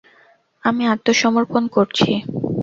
আমি 0.63 0.83
আত্মসমর্পণ 0.93 1.63
করছি। 1.67 2.09